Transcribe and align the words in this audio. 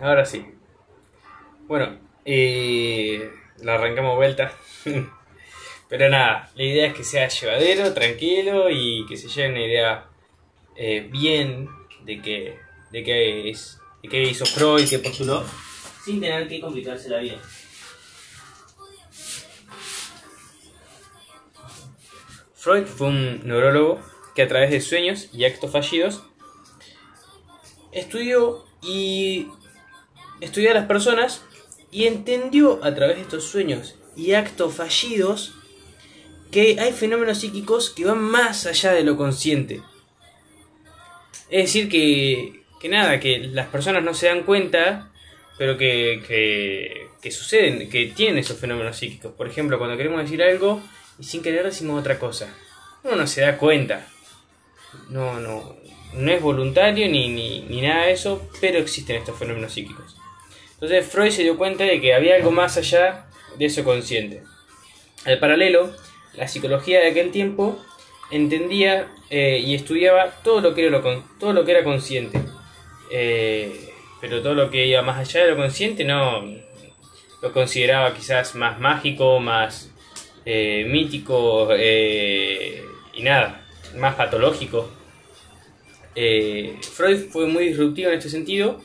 Ahora 0.00 0.24
sí. 0.24 0.44
Bueno, 1.66 1.98
eh, 2.24 3.30
la 3.58 3.74
arrancamos 3.74 4.16
vuelta. 4.16 4.52
Pero 5.88 6.08
nada, 6.08 6.50
la 6.54 6.62
idea 6.62 6.86
es 6.88 6.94
que 6.94 7.04
sea 7.04 7.28
llevadero, 7.28 7.92
tranquilo 7.92 8.70
y 8.70 9.06
que 9.06 9.16
se 9.16 9.28
lleve 9.28 9.50
una 9.50 9.64
idea 9.64 10.06
eh, 10.76 11.08
bien 11.10 11.68
de 12.04 12.20
que, 12.20 12.58
de 12.90 13.04
qué 13.04 13.50
es, 13.50 13.78
de 14.02 14.08
qué 14.08 14.22
hizo 14.22 14.44
Freud, 14.46 14.88
qué 14.88 14.98
postuló, 14.98 15.44
sin 16.04 16.20
tener 16.20 16.48
que 16.48 16.60
complicarse 16.60 17.08
la 17.08 17.18
vida. 17.18 17.40
Freud 22.54 22.86
fue 22.86 23.08
un 23.08 23.46
neurólogo 23.46 24.00
que 24.34 24.42
a 24.42 24.48
través 24.48 24.70
de 24.70 24.80
sueños 24.80 25.28
y 25.32 25.44
actos 25.44 25.70
fallidos 25.70 26.22
estudió 27.92 28.64
y 28.82 29.48
estudió 30.40 30.70
a 30.70 30.74
las 30.74 30.86
personas 30.86 31.42
y 31.90 32.06
entendió 32.06 32.84
a 32.84 32.94
través 32.94 33.16
de 33.16 33.22
estos 33.22 33.44
sueños 33.44 33.94
y 34.16 34.32
actos 34.32 34.74
fallidos 34.74 35.54
que 36.50 36.78
hay 36.78 36.92
fenómenos 36.92 37.38
psíquicos 37.38 37.90
que 37.90 38.04
van 38.04 38.20
más 38.20 38.66
allá 38.66 38.92
de 38.92 39.02
lo 39.02 39.16
consciente. 39.16 39.82
Es 41.50 41.64
decir, 41.64 41.88
que, 41.88 42.62
que 42.80 42.88
nada, 42.88 43.18
que 43.20 43.38
las 43.38 43.68
personas 43.68 44.02
no 44.04 44.14
se 44.14 44.26
dan 44.26 44.44
cuenta, 44.44 45.10
pero 45.58 45.76
que, 45.76 47.10
que, 47.20 47.30
suceden, 47.30 47.88
que 47.88 48.06
tienen 48.06 48.38
esos 48.38 48.58
fenómenos 48.58 48.96
psíquicos. 48.96 49.32
Por 49.32 49.48
ejemplo, 49.48 49.78
cuando 49.78 49.96
queremos 49.96 50.22
decir 50.22 50.42
algo 50.42 50.80
y 51.18 51.24
sin 51.24 51.42
querer 51.42 51.64
decimos 51.64 52.00
otra 52.00 52.18
cosa. 52.18 52.48
Uno 53.02 53.16
no 53.16 53.26
se 53.26 53.42
da 53.42 53.56
cuenta. 53.56 54.06
No, 55.10 55.40
no, 55.40 55.76
no 56.14 56.30
es 56.30 56.40
voluntario 56.40 57.08
ni, 57.08 57.28
ni, 57.28 57.60
ni 57.62 57.82
nada 57.82 58.06
de 58.06 58.12
eso, 58.12 58.48
pero 58.60 58.78
existen 58.78 59.16
estos 59.16 59.38
fenómenos 59.38 59.72
psíquicos. 59.72 60.16
Entonces 60.74 61.06
Freud 61.06 61.30
se 61.30 61.42
dio 61.42 61.56
cuenta 61.56 61.84
de 61.84 62.00
que 62.00 62.14
había 62.14 62.36
algo 62.36 62.50
más 62.50 62.76
allá 62.76 63.26
de 63.56 63.66
eso 63.66 63.84
consciente. 63.84 64.42
Al 65.24 65.38
paralelo, 65.38 65.94
la 66.34 66.48
psicología 66.48 67.00
de 67.00 67.08
aquel 67.08 67.30
tiempo 67.30 67.78
entendía 68.30 69.08
eh, 69.30 69.62
y 69.64 69.74
estudiaba 69.74 70.30
todo 70.42 70.60
lo 70.60 70.74
que 70.74 70.86
era, 70.86 71.02
todo 71.38 71.52
lo 71.52 71.64
que 71.64 71.72
era 71.72 71.84
consciente. 71.84 72.40
Eh, 73.10 73.90
pero 74.20 74.42
todo 74.42 74.54
lo 74.54 74.70
que 74.70 74.86
iba 74.86 75.02
más 75.02 75.18
allá 75.18 75.44
de 75.44 75.50
lo 75.52 75.56
consciente 75.56 76.04
no 76.04 76.42
lo 77.42 77.52
consideraba 77.52 78.14
quizás 78.14 78.54
más 78.54 78.80
mágico, 78.80 79.38
más 79.38 79.90
eh, 80.44 80.86
mítico 80.88 81.68
y 81.76 83.22
nada, 83.22 83.64
más 83.96 84.14
patológico. 84.14 84.90
Freud 86.14 87.28
fue 87.30 87.46
muy 87.46 87.68
disruptivo 87.68 88.08
en 88.08 88.18
este 88.18 88.30
sentido 88.30 88.80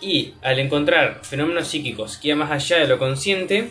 y 0.00 0.34
al 0.42 0.58
encontrar 0.58 1.20
fenómenos 1.24 1.68
psíquicos 1.68 2.18
que 2.18 2.28
iban 2.28 2.38
más 2.38 2.50
allá 2.50 2.78
de 2.78 2.86
lo 2.86 2.98
consciente, 2.98 3.70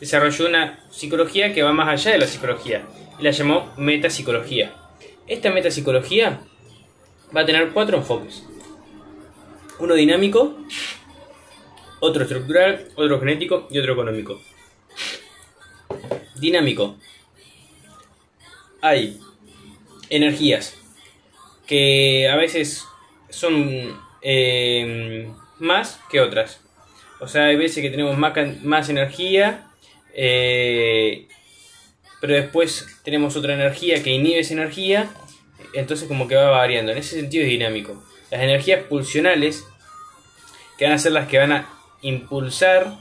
desarrolló 0.00 0.46
una 0.46 0.80
psicología 0.90 1.52
que 1.52 1.62
va 1.62 1.72
más 1.72 1.88
allá 1.88 2.12
de 2.12 2.18
la 2.18 2.26
psicología 2.26 2.86
y 3.18 3.22
la 3.22 3.30
llamó 3.30 3.72
metapsicología. 3.76 4.74
Esta 5.26 5.50
metapsicología 5.50 6.40
va 7.34 7.42
a 7.42 7.46
tener 7.46 7.70
cuatro 7.70 7.98
enfoques. 7.98 8.44
Uno 9.78 9.94
dinámico, 9.94 10.56
otro 12.00 12.22
estructural, 12.22 12.88
otro 12.94 13.18
genético 13.20 13.66
y 13.70 13.78
otro 13.78 13.94
económico. 13.94 14.40
Dinámico. 16.36 16.96
Hay 18.80 19.18
energías 20.10 20.76
que 21.66 22.28
a 22.28 22.36
veces 22.36 22.84
son 23.30 23.98
eh, 24.24 25.30
más 25.58 26.00
que 26.10 26.20
otras. 26.20 26.60
O 27.20 27.28
sea, 27.28 27.44
hay 27.44 27.56
veces 27.56 27.82
que 27.82 27.90
tenemos 27.90 28.18
más, 28.18 28.34
más 28.62 28.88
energía, 28.88 29.68
eh, 30.14 31.28
pero 32.20 32.34
después 32.34 32.86
tenemos 33.04 33.36
otra 33.36 33.54
energía 33.54 34.02
que 34.02 34.10
inhibe 34.10 34.40
esa 34.40 34.54
energía, 34.54 35.10
entonces 35.74 36.08
como 36.08 36.26
que 36.26 36.34
va 36.34 36.50
variando. 36.50 36.90
En 36.90 36.98
ese 36.98 37.20
sentido 37.20 37.44
es 37.44 37.50
dinámico. 37.50 38.02
Las 38.30 38.40
energías 38.40 38.84
pulsionales, 38.84 39.64
que 40.78 40.86
van 40.86 40.94
a 40.94 40.98
ser 40.98 41.12
las 41.12 41.28
que 41.28 41.38
van 41.38 41.52
a 41.52 41.68
impulsar 42.02 42.96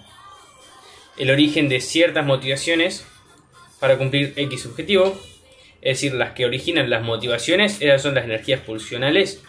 el 1.17 1.31
origen 1.31 1.69
de 1.69 1.79
ciertas 1.79 2.25
motivaciones 2.25 3.05
para 3.79 3.97
cumplir 3.97 4.33
X 4.35 4.65
objetivo, 4.65 5.19
es 5.81 5.97
decir, 5.97 6.13
las 6.13 6.33
que 6.33 6.45
originan 6.45 6.89
las 6.89 7.03
motivaciones, 7.03 7.81
esas 7.81 8.01
son 8.01 8.15
las 8.15 8.25
energías 8.25 8.61
pulsionales. 8.61 9.41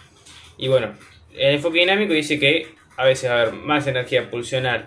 Y 0.56 0.68
bueno, 0.68 0.94
el 1.34 1.56
enfoque 1.56 1.80
dinámico 1.80 2.12
dice 2.12 2.38
que 2.38 2.68
a 2.96 3.04
veces 3.04 3.30
va 3.30 3.34
a 3.34 3.42
haber 3.42 3.54
más 3.54 3.86
energía 3.86 4.30
pulsional 4.30 4.86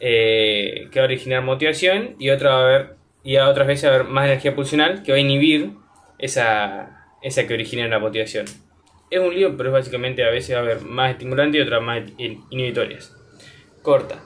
eh, 0.00 0.88
que 0.90 0.98
va 0.98 1.04
a 1.04 1.06
originar 1.06 1.42
motivación 1.42 2.16
y 2.18 2.30
otra 2.30 2.50
va 2.50 2.56
a 2.56 2.64
haber 2.64 2.96
y 3.22 3.36
a 3.36 3.48
otras 3.48 3.66
veces 3.66 3.88
va 3.88 3.92
a 3.92 3.94
haber 3.96 4.08
más 4.08 4.26
energía 4.26 4.54
pulsional 4.54 5.02
que 5.02 5.12
va 5.12 5.16
a 5.16 5.20
inhibir 5.20 5.72
esa, 6.18 7.06
esa 7.22 7.46
que 7.46 7.54
origina 7.54 7.88
la 7.88 7.98
motivación. 7.98 8.44
Es 9.10 9.18
un 9.18 9.34
lío, 9.34 9.56
pero 9.56 9.72
básicamente 9.72 10.24
a 10.24 10.30
veces 10.30 10.54
va 10.54 10.60
a 10.60 10.62
haber 10.62 10.82
más 10.82 11.12
estimulante 11.12 11.56
y 11.56 11.60
otras 11.62 11.82
más 11.82 12.02
inhibitorias. 12.18 13.16
Corta. 13.80 14.22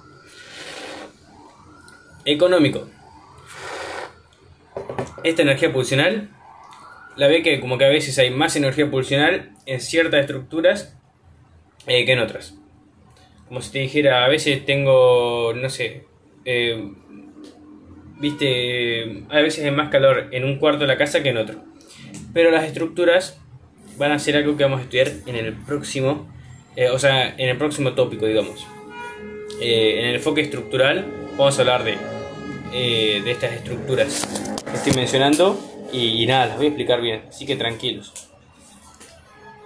Económico. 2.24 2.88
Esta 5.22 5.42
energía 5.42 5.72
pulsional 5.72 6.30
la 7.16 7.28
ve 7.28 7.42
que 7.42 7.60
como 7.60 7.78
que 7.78 7.84
a 7.84 7.88
veces 7.88 8.18
hay 8.18 8.30
más 8.30 8.56
energía 8.56 8.90
pulsional 8.90 9.50
en 9.66 9.80
ciertas 9.80 10.20
estructuras 10.20 10.97
eh, 11.88 12.04
que 12.04 12.12
en 12.12 12.18
otras. 12.20 12.54
Como 13.48 13.62
si 13.62 13.72
te 13.72 13.78
dijera, 13.78 14.26
a 14.26 14.28
veces 14.28 14.64
tengo, 14.66 15.54
no 15.54 15.70
sé, 15.70 16.04
eh, 16.44 16.92
viste, 18.20 19.24
a 19.30 19.40
veces 19.40 19.64
hay 19.64 19.70
más 19.70 19.88
calor 19.88 20.28
en 20.32 20.44
un 20.44 20.58
cuarto 20.58 20.80
de 20.80 20.86
la 20.86 20.98
casa 20.98 21.22
que 21.22 21.30
en 21.30 21.38
otro. 21.38 21.56
Pero 22.34 22.50
las 22.50 22.64
estructuras 22.64 23.40
van 23.96 24.12
a 24.12 24.18
ser 24.18 24.36
algo 24.36 24.56
que 24.56 24.64
vamos 24.64 24.80
a 24.80 24.82
estudiar 24.82 25.10
en 25.26 25.34
el 25.34 25.54
próximo, 25.54 26.30
eh, 26.76 26.90
o 26.90 26.98
sea, 26.98 27.34
en 27.38 27.48
el 27.48 27.56
próximo 27.56 27.94
tópico, 27.94 28.26
digamos. 28.26 28.66
en 29.60 30.04
el 30.04 30.14
enfoque 30.16 30.42
estructural 30.42 31.06
vamos 31.36 31.58
a 31.58 31.62
hablar 31.62 31.84
de, 31.84 31.96
de 32.70 33.30
estas 33.30 33.54
estructuras 33.54 34.54
que 34.70 34.76
estoy 34.76 34.92
mencionando 34.92 35.58
y, 35.90 36.26
nada, 36.26 36.46
las 36.46 36.56
voy 36.58 36.66
a 36.66 36.68
explicar 36.68 37.00
bien, 37.00 37.22
así 37.28 37.46
que 37.46 37.56
tranquilos. 37.56 38.12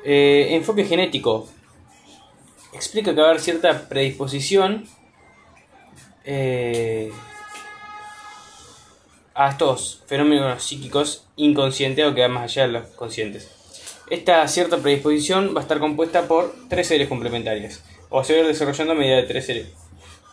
enfoque 0.04 0.84
genético 0.84 1.48
explica 2.72 3.14
que 3.14 3.20
va 3.20 3.26
a 3.26 3.30
haber 3.30 3.40
cierta 3.40 3.88
predisposición 3.88 4.86
eh, 6.24 7.10
a 9.34 9.50
estos 9.50 10.02
fenómenos 10.06 10.62
psíquicos 10.62 11.26
inconscientes 11.36 12.04
o 12.06 12.14
que 12.14 12.22
van 12.22 12.32
más 12.32 12.44
allá 12.44 12.66
de 12.66 12.72
los 12.72 12.86
conscientes. 12.88 13.50
Esta 14.10 14.46
cierta 14.48 14.78
predisposición 14.78 15.54
va 15.54 15.60
a 15.60 15.62
estar 15.62 15.78
compuesta 15.78 16.28
por 16.28 16.54
tres 16.68 16.86
series 16.86 17.08
complementarias, 17.08 17.82
o 18.10 18.22
se 18.24 18.34
va 18.34 18.40
a 18.40 18.42
ir 18.42 18.48
desarrollando 18.48 18.92
a 18.92 18.96
medida 18.96 19.16
de 19.16 19.22
tres 19.22 19.46
series. 19.46 19.68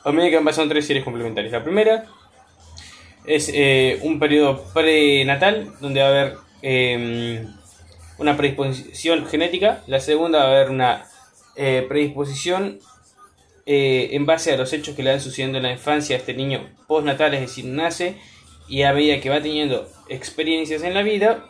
A 0.03 0.11
medida 0.11 0.29
que 0.29 0.35
van 0.35 0.45
pasando 0.45 0.73
tres 0.73 0.85
series 0.85 1.03
complementarias. 1.03 1.51
La 1.51 1.63
primera 1.63 2.05
es 3.25 3.49
eh, 3.53 3.99
un 4.01 4.19
periodo 4.19 4.63
prenatal, 4.73 5.73
donde 5.79 6.01
va 6.01 6.07
a 6.07 6.09
haber 6.09 6.37
eh, 6.61 7.45
una 8.17 8.35
predisposición 8.35 9.25
genética. 9.27 9.83
La 9.87 9.99
segunda 9.99 10.39
va 10.39 10.45
a 10.45 10.55
haber 10.55 10.69
una 10.71 11.05
eh, 11.61 11.85
predisposición 11.89 12.79
eh, 13.65 14.11
en 14.13 14.25
base 14.25 14.53
a 14.53 14.57
los 14.57 14.71
hechos 14.71 14.95
que 14.95 15.03
le 15.03 15.11
van 15.11 15.19
sucediendo 15.19 15.57
en 15.57 15.63
la 15.65 15.73
infancia 15.73 16.15
a 16.15 16.19
este 16.19 16.33
niño 16.33 16.69
postnatal, 16.87 17.33
es 17.33 17.41
decir, 17.41 17.65
nace 17.65 18.15
y 18.69 18.83
a 18.83 18.93
medida 18.93 19.19
que 19.19 19.29
va 19.29 19.41
teniendo 19.41 19.85
experiencias 20.07 20.83
en 20.83 20.93
la 20.93 21.03
vida, 21.03 21.43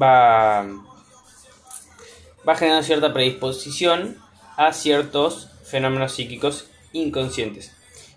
va, 0.00 0.66
va 2.46 2.54
generando 2.56 2.82
cierta 2.82 3.14
predisposición 3.14 4.18
a 4.58 4.74
ciertos 4.74 5.48
fenómenos 5.64 6.12
psíquicos 6.12 6.68
inconscientes. 6.92 7.74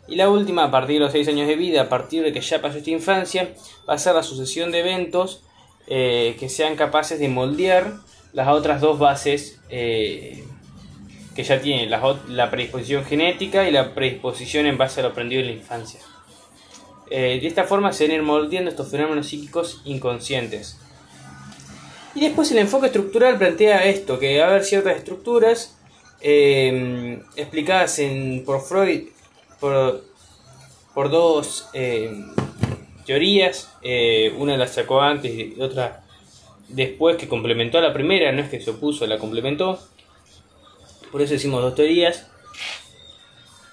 Y 0.09 0.17
la 0.17 0.29
última, 0.29 0.65
a 0.65 0.71
partir 0.71 0.95
de 0.95 1.05
los 1.05 1.13
6 1.13 1.29
años 1.29 1.47
de 1.47 1.55
vida, 1.55 1.83
a 1.83 1.87
partir 1.87 2.23
de 2.23 2.33
que 2.33 2.41
ya 2.41 2.61
pasó 2.61 2.79
esta 2.79 2.89
infancia, 2.89 3.55
va 3.87 3.93
a 3.93 3.97
ser 3.97 4.15
la 4.15 4.23
sucesión 4.23 4.69
de 4.73 4.79
eventos 4.81 5.43
eh, 5.87 6.35
que 6.37 6.49
sean 6.49 6.75
capaces 6.75 7.19
de 7.19 7.29
moldear 7.29 7.93
las 8.33 8.49
otras 8.49 8.81
dos 8.81 8.99
bases 8.99 9.61
que 11.35 11.43
ya 11.43 11.61
tiene 11.61 11.87
la, 11.87 12.51
predisposición 12.51 13.05
genética 13.05 13.67
y 13.67 13.71
la 13.71 13.93
predisposición 13.93 14.65
en 14.65 14.77
base 14.77 14.99
a 14.99 15.03
lo 15.03 15.09
aprendido 15.09 15.41
en 15.41 15.47
la 15.47 15.53
infancia. 15.53 15.99
Eh, 17.09 17.39
de 17.41 17.47
esta 17.47 17.63
forma 17.63 17.91
se 17.93 18.05
van 18.05 18.11
a 18.11 18.15
ir 18.15 18.23
moldeando 18.23 18.69
estos 18.69 18.89
fenómenos 18.89 19.27
psíquicos 19.27 19.81
inconscientes. 19.85 20.79
Y 22.15 22.21
después 22.21 22.51
el 22.51 22.59
enfoque 22.59 22.87
estructural 22.87 23.37
plantea 23.37 23.85
esto, 23.85 24.19
que 24.19 24.39
va 24.39 24.45
a 24.45 24.49
haber 24.49 24.63
ciertas 24.63 24.97
estructuras 24.97 25.77
eh, 26.21 27.21
explicadas 27.35 27.99
en, 27.99 28.43
por 28.45 28.61
Freud 28.61 29.07
por, 29.59 30.03
por 30.93 31.09
dos 31.09 31.69
eh, 31.73 32.11
teorías, 33.05 33.69
una 34.37 34.55
la 34.57 34.67
sacó 34.67 35.01
antes 35.01 35.31
y 35.33 35.59
otra 35.59 36.03
después 36.73 37.17
que 37.17 37.27
complementó 37.27 37.77
a 37.77 37.81
la 37.81 37.93
primera, 37.93 38.31
no 38.31 38.41
es 38.41 38.49
que 38.49 38.59
se 38.59 38.71
opuso, 38.71 39.05
la 39.07 39.19
complementó, 39.19 39.79
por 41.13 41.21
eso 41.21 41.33
decimos 41.33 41.61
dos 41.61 41.75
teorías. 41.75 42.25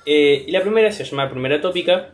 Eh, 0.04 0.44
y 0.46 0.50
la 0.50 0.60
primera 0.60 0.92
se 0.92 1.04
llama 1.04 1.30
primera 1.30 1.58
tópica 1.62 2.10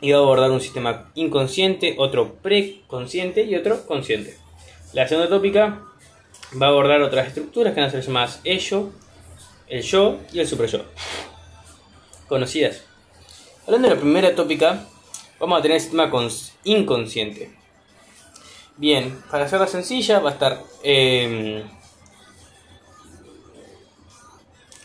y 0.00 0.12
va 0.12 0.18
a 0.18 0.22
abordar 0.22 0.50
un 0.50 0.62
sistema 0.62 1.10
inconsciente, 1.14 1.94
otro 1.98 2.36
preconsciente 2.36 3.44
y 3.44 3.54
otro 3.54 3.86
consciente. 3.86 4.38
La 4.94 5.06
segunda 5.06 5.28
tópica 5.28 5.82
va 6.60 6.66
a 6.66 6.70
abordar 6.70 7.02
otras 7.02 7.28
estructuras 7.28 7.74
que 7.74 7.80
van 7.80 7.90
a 7.90 7.92
ser 7.92 8.00
llamadas 8.00 8.40
ello, 8.44 8.92
el 9.68 9.82
yo 9.82 10.20
y 10.32 10.40
el 10.40 10.48
super 10.48 10.70
yo. 10.70 10.80
Conocidas. 12.28 12.82
Hablando 13.66 13.88
de 13.88 13.94
la 13.94 14.00
primera 14.00 14.34
tópica, 14.34 14.86
vamos 15.38 15.58
a 15.58 15.62
tener 15.62 15.74
el 15.74 15.82
sistema 15.82 16.10
inconsciente. 16.64 17.50
Bien, 18.78 19.22
para 19.30 19.44
hacerla 19.44 19.66
sencilla 19.66 20.18
va 20.20 20.30
a 20.30 20.32
estar... 20.32 20.62
Em, 20.82 21.75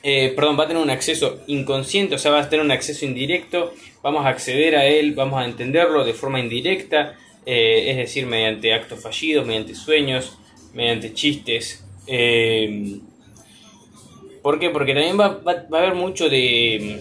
eh, 0.03 0.33
perdón, 0.35 0.59
va 0.59 0.63
a 0.63 0.67
tener 0.67 0.81
un 0.81 0.89
acceso 0.89 1.41
inconsciente, 1.47 2.15
o 2.15 2.17
sea, 2.17 2.31
va 2.31 2.41
a 2.41 2.49
tener 2.49 2.65
un 2.65 2.71
acceso 2.71 3.05
indirecto, 3.05 3.73
vamos 4.01 4.25
a 4.25 4.29
acceder 4.29 4.75
a 4.75 4.85
él, 4.85 5.13
vamos 5.13 5.39
a 5.41 5.45
entenderlo 5.45 6.03
de 6.03 6.13
forma 6.13 6.39
indirecta, 6.39 7.17
eh, 7.45 7.91
es 7.91 7.97
decir, 7.97 8.25
mediante 8.25 8.73
actos 8.73 8.99
fallidos, 8.99 9.45
mediante 9.45 9.75
sueños, 9.75 10.37
mediante 10.73 11.13
chistes. 11.13 11.85
Eh, 12.07 12.99
¿Por 14.41 14.59
qué? 14.59 14.71
Porque 14.71 14.93
también 14.93 15.19
va, 15.19 15.41
a 15.45 15.77
haber 15.77 15.93
mucho 15.93 16.29
de... 16.29 16.97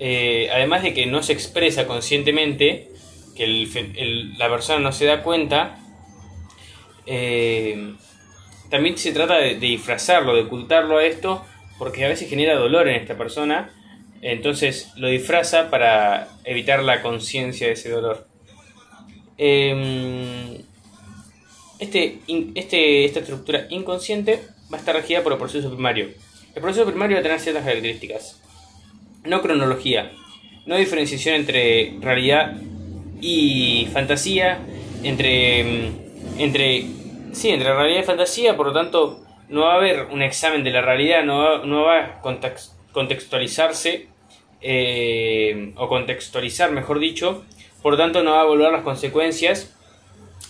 Eh, 0.00 0.48
además 0.52 0.82
de 0.82 0.94
que 0.94 1.06
no 1.06 1.22
se 1.22 1.32
expresa 1.32 1.86
conscientemente, 1.86 2.88
que 3.36 3.46
la 4.36 4.48
persona 4.48 4.80
no 4.80 4.90
se 4.90 5.04
da 5.04 5.22
cuenta, 5.22 5.78
también 8.68 8.98
se 8.98 9.12
trata 9.12 9.36
de 9.36 9.54
disfrazarlo, 9.56 10.34
de 10.34 10.42
ocultarlo 10.42 10.98
a 10.98 11.04
esto 11.04 11.44
porque 11.82 12.04
a 12.04 12.08
veces 12.08 12.30
genera 12.30 12.54
dolor 12.54 12.86
en 12.86 12.94
esta 12.94 13.18
persona, 13.18 13.68
entonces 14.20 14.92
lo 14.94 15.08
disfraza 15.08 15.68
para 15.68 16.28
evitar 16.44 16.80
la 16.80 17.02
conciencia 17.02 17.66
de 17.66 17.72
ese 17.72 17.90
dolor. 17.90 18.24
Em, 19.36 20.58
este, 21.80 22.20
este, 22.54 23.04
esta 23.04 23.18
estructura 23.18 23.66
inconsciente 23.70 24.42
va 24.72 24.76
a 24.76 24.78
estar 24.78 24.94
regida 24.94 25.24
por 25.24 25.32
el 25.32 25.40
proceso 25.40 25.70
primario. 25.70 26.10
El 26.54 26.62
proceso 26.62 26.86
primario 26.86 27.16
va 27.16 27.20
a 27.20 27.24
tener 27.24 27.40
ciertas 27.40 27.64
características. 27.64 28.40
No 29.24 29.42
cronología, 29.42 30.12
no 30.66 30.76
diferenciación 30.76 31.34
entre 31.34 31.96
realidad 32.00 32.58
y 33.20 33.88
fantasía, 33.92 34.60
entre, 35.02 35.90
entre, 36.38 36.84
sí, 37.32 37.48
entre 37.48 37.74
realidad 37.74 38.02
y 38.02 38.04
fantasía, 38.04 38.56
por 38.56 38.68
lo 38.68 38.72
tanto 38.72 39.21
no 39.52 39.66
va 39.66 39.74
a 39.74 39.76
haber 39.76 40.06
un 40.10 40.22
examen 40.22 40.64
de 40.64 40.70
la 40.70 40.80
realidad, 40.80 41.24
no 41.24 41.38
va, 41.38 41.64
no 41.66 41.82
va 41.82 41.98
a 41.98 42.20
contextualizarse 42.92 44.08
eh, 44.62 45.74
o 45.76 45.88
contextualizar, 45.88 46.72
mejor 46.72 46.98
dicho, 46.98 47.44
por 47.82 47.98
tanto 47.98 48.22
no 48.22 48.32
va 48.32 48.40
a 48.40 48.44
evaluar 48.44 48.72
las 48.72 48.82
consecuencias 48.82 49.76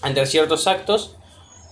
ante 0.02 0.24
ciertos 0.24 0.68
actos, 0.68 1.16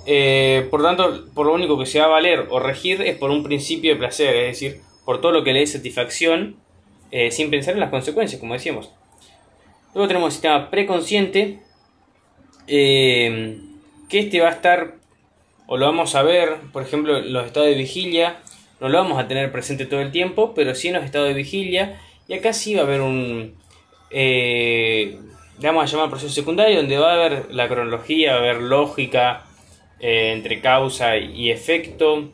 eh, 0.07 0.67
por 0.73 0.83
tanto, 0.83 1.27
por 1.33 1.47
lo 1.47 1.55
único 1.55 1.79
que 1.79 1.87
se 1.87 2.01
va 2.01 2.07
a 2.07 2.09
valer 2.09 2.49
o 2.51 2.59
regir 2.59 3.01
es 3.03 3.17
por 3.17 3.31
un 3.31 3.45
principio 3.45 3.93
de 3.93 3.99
placer, 4.01 4.35
es 4.35 4.59
decir, 4.59 4.81
por 5.05 5.21
todo 5.21 5.31
lo 5.31 5.45
que 5.45 5.53
le 5.53 5.61
dé 5.61 5.67
satisfacción, 5.69 6.57
eh, 7.13 7.31
sin 7.31 7.49
pensar 7.49 7.75
en 7.75 7.81
las 7.81 7.91
consecuencias, 7.91 8.41
como 8.41 8.55
decíamos. 8.55 8.91
Luego 9.95 10.09
tenemos 10.09 10.29
el 10.29 10.33
sistema 10.33 10.69
preconsciente, 10.69 11.61
que 12.67 13.59
este 14.11 14.41
va 14.41 14.49
a 14.49 14.53
estar 14.53 15.00
o 15.73 15.77
lo 15.77 15.87
vamos 15.87 16.17
a 16.17 16.25
ver, 16.25 16.57
por 16.73 16.83
ejemplo, 16.83 17.21
los 17.21 17.47
estados 17.47 17.69
de 17.69 17.77
vigilia, 17.77 18.39
no 18.81 18.89
lo 18.89 18.99
vamos 18.99 19.21
a 19.21 19.29
tener 19.29 19.53
presente 19.53 19.87
todo 19.87 20.01
el 20.01 20.11
tiempo, 20.11 20.53
pero 20.53 20.75
sí 20.75 20.89
en 20.89 20.95
los 20.95 21.05
estados 21.05 21.29
de 21.29 21.35
vigilia, 21.35 22.01
y 22.27 22.35
acá 22.35 22.53
sí 22.53 22.75
va 22.75 22.81
a 22.81 22.85
haber 22.87 23.01
un, 23.03 23.55
eh, 24.11 25.17
vamos 25.63 25.85
a 25.85 25.87
llamar 25.87 26.11
proceso 26.11 26.35
secundario, 26.35 26.79
donde 26.79 26.99
va 26.99 27.13
a 27.13 27.15
haber 27.15 27.55
la 27.55 27.69
cronología, 27.69 28.33
va 28.33 28.39
a 28.39 28.41
haber 28.41 28.63
lógica 28.63 29.45
eh, 30.01 30.33
entre 30.33 30.61
causa 30.61 31.17
y 31.19 31.53
efecto, 31.53 32.33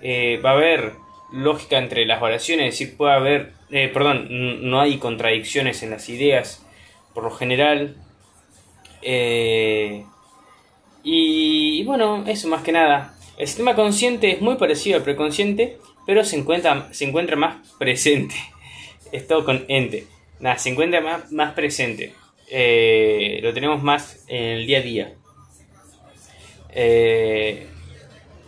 eh, 0.00 0.40
va 0.44 0.50
a 0.50 0.54
haber 0.54 0.92
lógica 1.32 1.78
entre 1.78 2.06
las 2.06 2.22
oraciones, 2.22 2.74
es 2.74 2.78
decir, 2.78 2.96
puede 2.96 3.12
haber, 3.12 3.52
perdón, 3.92 4.28
no 4.70 4.80
hay 4.80 4.98
contradicciones 4.98 5.82
en 5.82 5.90
las 5.90 6.08
ideas, 6.08 6.64
por 7.12 7.24
lo 7.24 7.32
general, 7.32 7.96
y, 11.02 11.84
bueno, 11.84 12.24
eso 12.26 12.48
más 12.48 12.62
que 12.62 12.72
nada. 12.72 13.14
El 13.36 13.46
sistema 13.46 13.74
consciente 13.74 14.32
es 14.32 14.40
muy 14.40 14.56
parecido 14.56 14.96
al 14.96 15.04
preconsciente, 15.04 15.78
pero 16.06 16.24
se 16.24 16.36
encuentra, 16.36 16.88
se 16.92 17.04
encuentra 17.04 17.36
más 17.36 17.56
presente. 17.78 18.34
Es 19.10 19.26
todo 19.26 19.42
con 19.42 19.64
ente. 19.68 20.04
Nada, 20.38 20.58
se 20.58 20.68
encuentra 20.68 21.00
más, 21.00 21.32
más 21.32 21.54
presente. 21.54 22.12
Eh, 22.50 23.40
lo 23.42 23.54
tenemos 23.54 23.82
más 23.82 24.22
en 24.28 24.42
el 24.42 24.66
día 24.66 24.78
a 24.78 24.82
día. 24.82 25.14
Eh, 26.74 27.66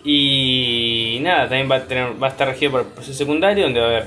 y 0.05 1.19
nada, 1.23 1.49
también 1.49 1.71
va 1.71 1.77
a, 1.77 1.87
tener, 1.87 2.23
va 2.23 2.27
a 2.27 2.31
estar 2.31 2.49
regido 2.49 2.73
por 2.73 2.81
el 2.83 2.87
proceso 2.89 3.17
secundario, 3.17 3.65
donde 3.65 3.81
va 3.81 3.87
a 3.87 3.91
haber 3.91 4.07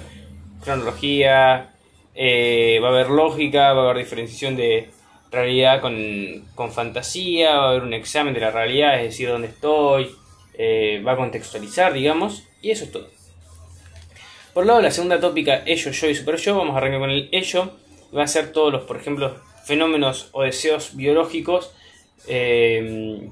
cronología, 0.64 1.74
eh, 2.16 2.80
va 2.84 2.90
a 2.90 2.92
haber 2.92 3.10
lógica, 3.10 3.74
va 3.74 3.82
a 3.82 3.90
haber 3.90 4.04
diferenciación 4.04 4.56
de, 4.56 4.90
realidad 5.34 5.82
con, 5.82 6.72
fantasía, 6.72 7.56
va 7.56 7.66
a 7.66 7.70
haber 7.72 7.84
un 7.84 7.94
examen 7.94 8.34
de 8.34 8.40
la 8.40 8.52
realidad, 8.52 8.98
es 8.98 9.10
decir, 9.10 9.28
dónde 9.28 9.48
estoy, 9.48 10.16
eh, 10.54 11.02
va 11.06 11.14
a 11.14 11.18
contextualizar, 11.18 11.92
digamos, 11.92 12.44
y 12.62 12.72
eso 12.72 12.86
es 12.86 12.92
todo. 12.92 13.10
Por 14.54 14.68
lado, 14.68 14.82
la 14.82 14.92
segunda 14.92 15.20
tópica, 15.20 15.64
ello, 15.66 15.92
yo 15.92 16.10
y 16.10 16.16
super 16.16 16.38
yo, 16.38 16.56
vamos 16.56 16.76
a 16.76 16.78
arrancar 16.78 17.00
con 17.00 17.10
el 17.10 17.28
ello, 17.32 17.72
va 18.16 18.24
a 18.24 18.28
ser 18.28 18.52
todos 18.52 18.72
los, 18.72 18.84
por 18.84 18.98
ejemplo, 18.98 19.36
fenómenos 19.66 20.30
o 20.32 20.44
deseos 20.44 20.96
biológicos, 20.96 21.74
eh, 22.28 23.28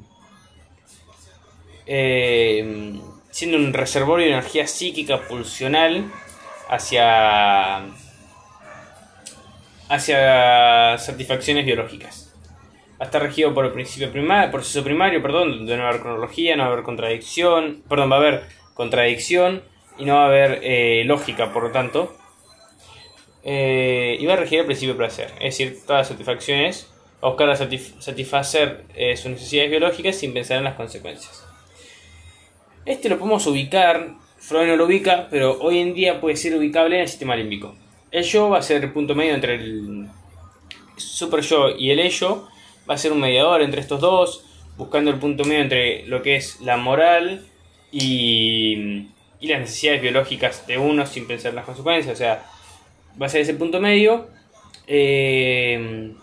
eh, 1.85 2.99
siendo 3.29 3.57
un 3.57 3.73
reservorio 3.73 4.25
de 4.25 4.33
energía 4.33 4.67
psíquica 4.67 5.27
pulsional 5.27 6.11
hacia 6.69 7.85
hacia 9.91 10.97
satisfacciones 10.97 11.65
biológicas. 11.65 12.33
Va 12.93 13.03
a 13.03 13.03
estar 13.05 13.21
regido 13.21 13.53
por 13.53 13.65
el 13.65 13.73
principio 13.73 14.09
primario, 14.09 14.49
proceso 14.49 14.83
primario, 14.85 15.21
perdón, 15.21 15.51
donde 15.51 15.75
no 15.75 15.83
va 15.83 15.89
a 15.89 15.91
haber 15.91 16.01
cronología, 16.01 16.55
no 16.55 16.63
va 16.63 16.69
a 16.69 16.71
haber 16.71 16.85
contradicción, 16.85 17.83
perdón, 17.89 18.09
va 18.09 18.15
a 18.15 18.19
haber 18.19 18.43
contradicción 18.73 19.63
y 19.97 20.05
no 20.05 20.15
va 20.15 20.23
a 20.23 20.27
haber 20.27 20.59
eh, 20.63 21.03
lógica, 21.05 21.51
por 21.51 21.63
lo 21.63 21.71
tanto. 21.71 22.15
Eh, 23.43 24.15
y 24.17 24.25
va 24.25 24.33
a 24.33 24.37
regir 24.37 24.59
el 24.59 24.65
principio 24.65 24.95
placer, 24.95 25.31
es 25.39 25.57
decir, 25.57 25.79
todas 25.85 26.01
las 26.01 26.07
satisfacciones, 26.07 26.89
a 27.21 27.27
buscar 27.27 27.57
satisfacer 27.57 28.85
eh, 28.95 29.17
sus 29.17 29.31
necesidades 29.31 29.71
biológicas 29.71 30.15
sin 30.15 30.33
pensar 30.33 30.57
en 30.57 30.63
las 30.63 30.75
consecuencias. 30.75 31.45
Este 32.85 33.09
lo 33.09 33.17
podemos 33.17 33.45
ubicar, 33.45 34.15
Freud 34.37 34.67
no 34.67 34.77
lo 34.77 34.85
ubica, 34.85 35.27
pero 35.29 35.59
hoy 35.59 35.79
en 35.79 35.93
día 35.93 36.21
puede 36.21 36.37
ser 36.37 36.55
ubicable 36.55 36.95
en 36.95 37.01
el 37.01 37.07
sistema 37.09 37.35
límbico. 37.35 37.75
El 38.11 38.23
yo 38.23 38.49
va 38.49 38.57
a 38.57 38.61
ser 38.61 38.83
el 38.83 38.91
punto 38.91 39.15
medio 39.15 39.33
entre 39.33 39.55
el 39.55 40.09
super 40.97 41.41
yo 41.41 41.69
y 41.69 41.91
el 41.91 41.99
ello. 41.99 42.47
Va 42.89 42.95
a 42.95 42.97
ser 42.97 43.11
un 43.11 43.21
mediador 43.21 43.61
entre 43.61 43.81
estos 43.81 44.01
dos, 44.01 44.43
buscando 44.77 45.11
el 45.11 45.19
punto 45.19 45.45
medio 45.45 45.61
entre 45.61 46.05
lo 46.07 46.21
que 46.21 46.35
es 46.35 46.59
la 46.61 46.77
moral 46.77 47.45
y, 47.91 49.07
las 49.41 49.59
necesidades 49.59 50.01
biológicas 50.01 50.67
de 50.67 50.77
uno 50.77 51.05
sin 51.07 51.25
pensar 51.25 51.49
en 51.49 51.55
las 51.55 51.65
consecuencias. 51.65 52.13
O 52.13 52.17
sea, 52.17 52.45
va 53.19 53.25
a 53.25 53.29
ser 53.29 53.41
ese 53.41 53.53
punto 53.53 53.79
medio. 53.79 54.27
Eh, 54.87 56.13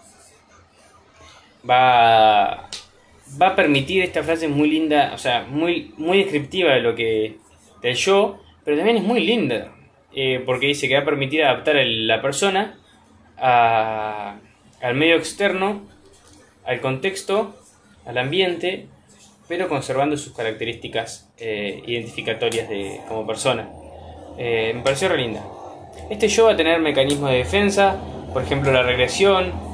va, 1.69 2.69
va 3.41 3.49
a 3.49 3.57
permitir 3.57 4.03
esta 4.03 4.23
frase 4.23 4.47
muy 4.47 4.69
linda, 4.69 5.13
o 5.15 5.19
sea, 5.19 5.47
muy, 5.49 5.93
muy 5.97 6.19
descriptiva 6.19 6.73
de 6.73 6.81
lo 6.81 6.95
que 6.95 7.37
del 7.83 7.95
yo, 7.95 8.39
pero 8.65 8.77
también 8.77 8.99
es 8.99 9.05
muy 9.05 9.25
linda. 9.25 9.73
Eh, 10.15 10.43
porque 10.45 10.67
dice 10.67 10.89
que 10.89 10.95
va 10.95 11.03
a 11.03 11.05
permitir 11.05 11.45
adaptar 11.45 11.77
a 11.77 11.85
la 11.85 12.23
persona 12.23 12.79
al 13.41 14.95
medio 14.95 15.17
externo, 15.17 15.83
al 16.65 16.81
contexto, 16.81 17.55
al 18.05 18.19
ambiente, 18.19 18.87
pero 19.49 19.69
conservando 19.69 20.17
sus 20.17 20.35
características 20.35 21.31
eh, 21.39 21.83
identificatorias 21.87 22.69
de, 22.69 23.01
como 23.07 23.27
persona. 23.27 23.69
Eh, 24.39 24.73
me 24.75 24.83
pareció 24.83 25.09
re 25.09 25.19
linda. 25.19 25.45
Este 26.11 26.29
yo 26.29 26.47
va 26.47 26.53
a 26.53 26.57
tener 26.57 26.81
mecanismos 26.81 27.31
de 27.31 27.39
defensa, 27.39 27.97
por 28.33 28.43
ejemplo 28.43 28.73
la 28.73 28.83
regresión, 28.83 29.69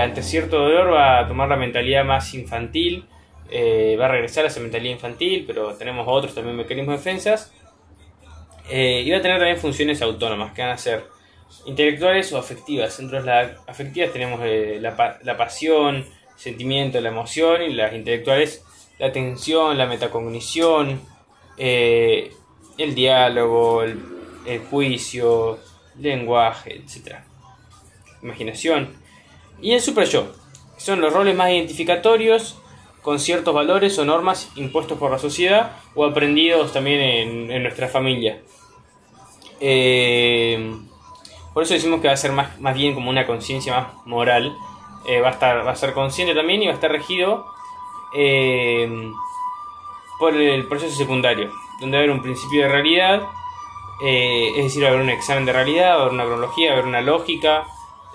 ante 0.00 0.24
cierto 0.24 0.58
dolor 0.58 0.92
va 0.92 1.20
a 1.20 1.28
tomar 1.28 1.48
la 1.48 1.56
mentalidad 1.56 2.04
más 2.04 2.34
infantil, 2.34 3.04
va 3.48 4.06
a 4.06 4.08
regresar 4.08 4.44
a 4.44 4.48
esa 4.48 4.58
mentalidad 4.58 4.92
infantil, 4.92 5.44
pero 5.46 5.74
tenemos 5.74 6.04
otros 6.08 6.34
también 6.34 6.56
mecanismos 6.56 6.94
de 6.94 6.98
defensas 6.98 7.52
eh, 8.68 9.02
y 9.04 9.10
va 9.10 9.18
a 9.18 9.22
tener 9.22 9.38
también 9.38 9.58
funciones 9.58 10.02
autónomas 10.02 10.52
que 10.52 10.62
van 10.62 10.70
a 10.72 10.78
ser 10.78 11.04
intelectuales 11.66 12.32
o 12.32 12.38
afectivas. 12.38 12.98
Entre 13.00 13.22
las 13.22 13.52
afectivas 13.66 14.12
tenemos 14.12 14.40
eh, 14.44 14.78
la, 14.80 15.18
la, 15.22 15.36
pasión, 15.36 16.04
sentimiento, 16.36 17.00
la 17.00 17.08
emoción 17.08 17.62
y 17.62 17.72
las 17.72 17.92
intelectuales 17.94 18.64
la 18.98 19.06
atención, 19.06 19.78
la 19.78 19.86
metacognición, 19.86 21.00
eh, 21.56 22.32
el 22.76 22.94
diálogo, 22.94 23.84
eh, 23.84 24.60
juicio, 24.70 25.58
lenguaje, 25.98 26.76
etc. 26.76 27.18
Imaginación. 28.22 28.96
Y 29.60 29.72
el 29.72 29.80
super 29.80 30.08
yo. 30.08 30.32
Son 30.76 31.00
los 31.00 31.12
roles 31.12 31.34
más 31.34 31.50
identificatorios 31.50 32.58
con 33.02 33.18
ciertos 33.18 33.54
valores 33.54 33.98
o 33.98 34.04
normas 34.04 34.50
impuestos 34.56 34.98
por 34.98 35.10
la 35.10 35.18
sociedad 35.18 35.76
o 35.94 36.04
aprendidos 36.04 36.72
también 36.72 37.00
en, 37.50 37.62
nuestra 37.62 37.88
familia. 37.88 38.40
Eh, 39.60 40.74
por 41.54 41.62
eso 41.62 41.74
decimos 41.74 42.00
que 42.00 42.08
va 42.08 42.14
a 42.14 42.16
ser 42.16 42.32
más, 42.32 42.60
más 42.60 42.74
bien 42.74 42.94
como 42.94 43.10
una 43.10 43.26
conciencia 43.26 43.72
más 43.74 44.06
moral. 44.06 44.56
Eh, 45.08 45.20
va, 45.20 45.28
a 45.28 45.32
estar, 45.32 45.66
va 45.66 45.72
a 45.72 45.76
ser 45.76 45.92
consciente 45.94 46.34
también 46.34 46.62
y 46.62 46.66
va 46.66 46.72
a 46.72 46.74
estar 46.74 46.90
regido 46.90 47.46
eh, 48.14 48.90
por 50.18 50.34
el 50.34 50.66
proceso 50.66 50.94
secundario, 50.96 51.50
donde 51.80 51.96
va 51.96 52.00
a 52.00 52.04
haber 52.04 52.14
un 52.14 52.22
principio 52.22 52.62
de 52.62 52.68
realidad, 52.68 53.22
es 54.04 54.64
decir, 54.64 54.82
va 54.82 54.88
a 54.88 54.90
haber 54.90 55.02
un 55.02 55.10
examen 55.10 55.46
de 55.46 55.52
realidad, 55.52 55.90
va 55.90 55.94
a 55.94 56.00
haber 56.02 56.12
una 56.12 56.24
cronología, 56.24 56.68
va 56.68 56.70
a 56.70 56.78
haber 56.78 56.88
una 56.88 57.00
lógica, 57.00 57.64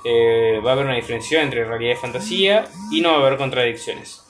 va 0.06 0.70
a 0.70 0.74
haber 0.74 0.86
una 0.86 0.96
diferencia 0.96 1.42
entre 1.42 1.64
realidad 1.64 1.94
y 1.94 1.96
fantasía 1.96 2.66
y 2.92 3.02
no 3.02 3.10
va 3.10 3.16
a 3.16 3.20
haber 3.20 3.38
contradicciones. 3.38 4.24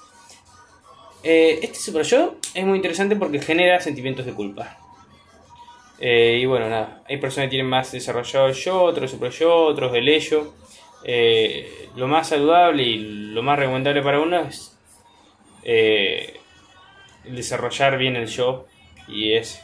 Eh, 1.24 1.62
este 1.64 1.80
super 1.80 2.04
yo 2.04 2.36
es 2.54 2.66
muy 2.66 2.76
interesante 2.76 3.16
porque 3.16 3.40
genera 3.40 3.80
sentimientos 3.80 4.26
de 4.26 4.34
culpa. 4.34 4.78
Eh, 6.06 6.40
y 6.42 6.46
bueno, 6.46 6.68
nada, 6.68 7.02
hay 7.08 7.16
personas 7.16 7.46
que 7.46 7.52
tienen 7.52 7.70
más 7.70 7.94
desarrollado 7.94 8.48
el 8.48 8.54
yo, 8.54 8.84
otros 8.84 9.10
super 9.10 9.32
yo, 9.32 9.56
otros 9.56 9.96
el 9.96 10.10
ello. 10.10 10.54
Eh, 11.06 11.88
lo 11.96 12.10
más 12.10 12.28
saludable 12.28 12.84
y 12.84 12.98
lo 13.32 13.42
más 13.42 13.58
recomendable 13.58 14.02
para 14.02 14.20
uno 14.20 14.42
es 14.42 14.78
desarrollar 17.24 17.98
bien 17.98 18.18
el 18.18 18.28
yo. 18.28 18.66
Y 19.08 19.32
es. 19.32 19.64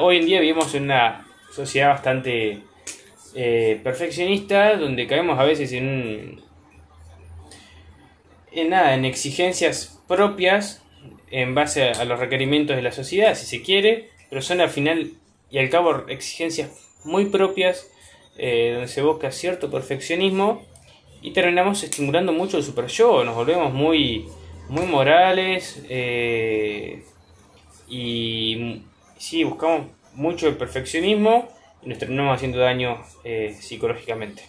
hoy 0.00 0.16
en 0.18 0.26
día 0.26 0.38
vivimos 0.38 0.72
en 0.76 0.84
una 0.84 1.26
sociedad 1.52 1.88
bastante 1.88 2.60
perfeccionista 3.82 4.76
donde 4.76 5.08
caemos 5.08 5.40
a 5.40 5.44
veces 5.44 5.72
en 5.72 6.40
en 8.52 8.70
nada, 8.70 8.94
en 8.94 9.04
exigencias 9.04 10.00
propias 10.06 10.83
en 11.34 11.52
base 11.52 11.90
a, 11.90 12.04
los 12.04 12.20
requerimientos 12.20 12.76
de 12.76 12.82
la 12.82 12.92
sociedad, 12.92 13.34
si 13.34 13.44
se 13.44 13.60
quiere, 13.60 14.08
pero 14.30 14.40
son 14.40 14.60
al 14.60 14.70
final 14.70 15.10
y 15.50 15.58
al 15.58 15.68
cabo 15.68 16.06
exigencias 16.06 16.70
muy 17.02 17.24
propias 17.24 17.90
eh, 18.38 18.70
donde 18.74 18.86
se 18.86 19.02
busca 19.02 19.32
cierto 19.32 19.68
perfeccionismo 19.68 20.62
y 21.22 21.32
terminamos 21.32 21.82
estimulando 21.82 22.32
mucho 22.32 22.56
el 22.56 22.62
super 22.62 22.86
yo, 22.86 23.24
nos 23.24 23.34
volvemos 23.34 23.72
muy, 23.72 24.28
muy 24.68 24.86
morales 24.86 25.84
eh, 25.88 27.02
y 27.88 28.82
sí, 29.18 29.42
buscamos 29.42 29.88
mucho 30.14 30.46
el 30.46 30.56
perfeccionismo 30.56 31.48
y 31.82 31.88
nos 31.88 31.98
terminamos 31.98 32.36
haciendo 32.36 32.58
daño 32.58 33.02
eh, 33.24 33.56
psicológicamente. 33.60 34.44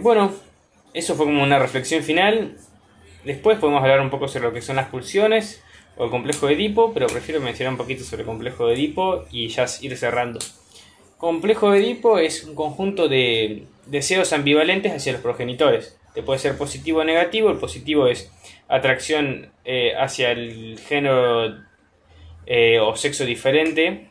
bueno, 0.00 0.32
eso 0.94 1.14
fue 1.16 1.26
como 1.26 1.42
una 1.42 1.58
reflexión 1.58 2.02
final. 2.02 2.56
Después 3.26 3.58
podemos 3.58 3.82
hablar 3.82 4.00
un 4.00 4.08
poco 4.08 4.28
sobre 4.28 4.44
lo 4.46 4.52
que 4.52 4.62
son 4.62 4.76
las 4.76 4.86
pulsiones 4.86 5.60
o 5.96 6.04
el 6.04 6.10
complejo 6.10 6.46
de 6.46 6.54
Edipo, 6.54 6.94
pero 6.94 7.08
prefiero 7.08 7.40
mencionar 7.40 7.72
un 7.72 7.76
poquito 7.76 8.04
sobre 8.04 8.22
el 8.22 8.26
complejo 8.28 8.68
de 8.68 8.74
Edipo 8.74 9.24
y 9.32 9.48
ya 9.48 9.66
ir 9.80 9.96
cerrando. 9.96 10.38
Complejo 11.18 11.72
de 11.72 11.80
Edipo 11.80 12.20
es 12.20 12.44
un 12.44 12.54
conjunto 12.54 13.08
de 13.08 13.64
deseos 13.86 14.32
ambivalentes 14.32 14.92
hacia 14.92 15.12
los 15.12 15.22
progenitores. 15.22 15.98
Te 16.14 16.22
puede 16.22 16.38
ser 16.38 16.56
positivo 16.56 17.00
o 17.00 17.04
negativo. 17.04 17.50
El 17.50 17.58
positivo 17.58 18.06
es 18.06 18.30
atracción 18.68 19.50
eh, 19.64 19.92
hacia 19.98 20.30
el 20.30 20.78
género 20.78 21.52
eh, 22.46 22.78
o 22.78 22.94
sexo 22.94 23.24
diferente, 23.24 24.06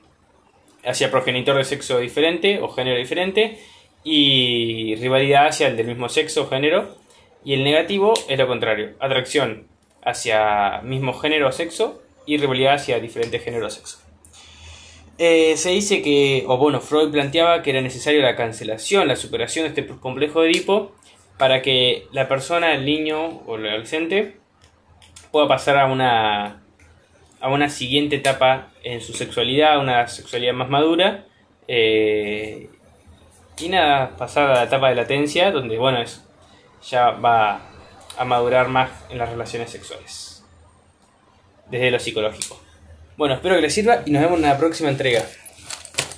hacia 0.84 1.10
progenitor 1.10 1.55
de 1.55 1.63
sexo 1.63 2.00
diferente 2.00 2.60
o 2.60 2.67
género 2.67 2.98
diferente 2.98 3.60
y 4.03 4.98
rivalidad 4.98 5.48
hacia 5.48 5.67
el 5.69 5.77
del 5.77 5.88
mismo 5.88 6.10
sexo 6.10 6.41
o 6.41 6.48
género. 6.50 7.04
Y 7.45 7.53
el 7.53 7.63
negativo 7.63 8.13
es 8.27 8.37
lo 8.37 8.47
contrario, 8.47 8.95
atracción 8.99 9.67
hacia 10.03 10.81
mismo 10.83 11.13
género 11.13 11.47
o 11.47 11.51
sexo 11.51 12.01
y 12.25 12.37
rivalidad 12.37 12.73
hacia 12.73 12.99
diferente 12.99 13.39
género 13.39 13.67
o 13.67 13.69
sexo. 13.69 13.99
Eh, 15.17 15.55
se 15.55 15.69
dice 15.69 16.01
que, 16.01 16.43
o 16.47 16.57
bueno, 16.57 16.81
Freud 16.81 17.11
planteaba 17.11 17.61
que 17.61 17.69
era 17.69 17.81
necesario 17.81 18.21
la 18.21 18.35
cancelación, 18.35 19.07
la 19.07 19.15
superación 19.15 19.63
de 19.63 19.69
este 19.69 19.95
complejo 19.95 20.41
de 20.41 20.49
Edipo 20.49 20.91
para 21.37 21.61
que 21.61 22.07
la 22.11 22.27
persona, 22.27 22.73
el 22.73 22.83
niño 22.83 23.41
o 23.45 23.55
el 23.55 23.67
adolescente 23.67 24.37
pueda 25.31 25.47
pasar 25.47 25.77
a 25.77 25.85
una, 25.85 26.63
a 27.39 27.49
una 27.49 27.69
siguiente 27.69 28.15
etapa 28.15 28.69
en 28.83 29.01
su 29.01 29.13
sexualidad, 29.13 29.79
una 29.79 30.07
sexualidad 30.07 30.53
más 30.53 30.69
madura 30.69 31.25
eh, 31.67 32.69
y 33.57 33.69
nada, 33.69 34.17
pasar 34.17 34.49
a 34.49 34.53
la 34.55 34.63
etapa 34.63 34.89
de 34.89 34.95
latencia, 34.95 35.51
donde 35.51 35.77
bueno, 35.77 36.01
es, 36.01 36.25
ya 36.89 37.12
va 37.12 37.62
a 38.18 38.25
madurar 38.25 38.68
más 38.68 38.92
en 39.10 39.18
las 39.18 39.30
relaciones 39.30 39.70
sexuales. 39.70 40.44
Desde 41.70 41.92
lo 41.92 42.00
psicológico. 42.00 42.60
Bueno, 43.18 43.36
espero 43.36 43.56
que 43.56 43.62
les 43.62 43.74
sirva 43.74 44.04
y 44.06 44.12
nos 44.12 44.22
vemos 44.22 44.38
en 44.38 44.44
la 44.44 44.58
próxima 44.58 44.89
entrega. 44.89 45.25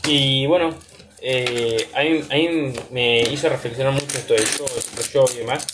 Y 0.07 0.45
bueno, 0.47 0.73
eh, 1.21 1.89
a, 1.93 2.03
mí, 2.03 2.73
me 2.91 3.21
hizo 3.21 3.49
reflexionar 3.49 3.93
mucho 3.93 4.17
esto 4.17 4.33
del 4.33 4.45
yo, 5.13 5.25
y 5.33 5.37
demás, 5.37 5.67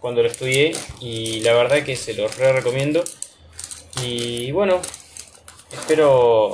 cuando 0.00 0.22
lo 0.22 0.28
estudié, 0.28 0.72
y 1.00 1.40
la 1.40 1.52
verdad 1.54 1.82
que 1.82 1.96
se 1.96 2.14
lo 2.14 2.28
re 2.28 2.52
recomiendo. 2.52 3.02
Y 4.02 4.50
bueno, 4.52 4.80
espero 5.72 6.52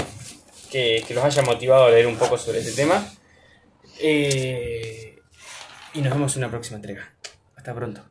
que, 0.70 1.04
los 1.10 1.24
haya 1.24 1.42
motivado 1.42 1.84
a 1.84 1.90
leer 1.90 2.06
un 2.06 2.16
poco 2.16 2.38
sobre 2.38 2.60
ese 2.60 2.72
tema. 2.72 3.06
Eh, 4.00 5.18
y 5.94 6.00
nos 6.00 6.12
vemos 6.12 6.34
en 6.36 6.42
una 6.42 6.50
próxima 6.50 6.76
entrega. 6.76 7.13
Hasta 7.64 7.74
pronto. 7.74 8.04